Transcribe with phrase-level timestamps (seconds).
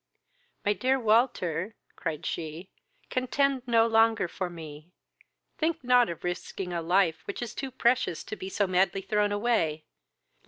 [0.65, 2.71] My dear Walter, (cried she,)
[3.11, 4.89] contend no longer for me:
[5.59, 9.31] think not of risking a life which is too precious to be so madly thrown
[9.31, 9.85] away.